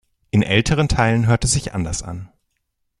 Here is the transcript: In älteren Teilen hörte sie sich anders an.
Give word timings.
In 0.31 0.41
älteren 0.41 0.87
Teilen 0.87 1.27
hörte 1.27 1.45
sie 1.45 1.59
sich 1.59 1.75
anders 1.75 2.01
an. 2.01 2.31